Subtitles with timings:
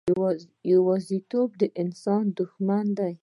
[0.73, 3.13] یوازیتوب د انسان دښمن دی.